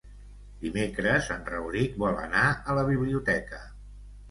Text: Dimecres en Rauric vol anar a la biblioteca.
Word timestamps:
Dimecres 0.61 1.27
en 1.35 1.45
Rauric 1.51 2.01
vol 2.05 2.19
anar 2.23 2.47
a 2.49 2.79
la 2.81 2.89
biblioteca. 2.91 3.65